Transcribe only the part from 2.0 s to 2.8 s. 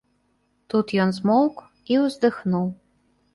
ўздыхнуў.